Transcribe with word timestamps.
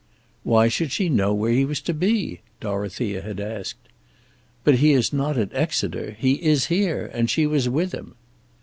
"Why 0.41 0.67
should 0.67 0.91
she 0.91 1.09
know 1.09 1.31
where 1.31 1.51
he 1.51 1.63
was 1.63 1.79
to 1.81 1.93
be?" 1.93 2.39
Dorothea 2.59 3.21
had 3.21 3.39
asked. 3.39 3.87
"But 4.63 4.77
he 4.77 4.93
is 4.93 5.13
not 5.13 5.37
at 5.37 5.53
Exeter; 5.53 6.15
he 6.17 6.43
is 6.43 6.69
here, 6.73 7.11
and 7.13 7.29
she 7.29 7.45
was 7.45 7.69
with 7.69 7.91
him." 7.91 8.15